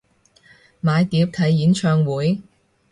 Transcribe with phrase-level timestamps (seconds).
[0.81, 2.41] 買碟睇演唱會？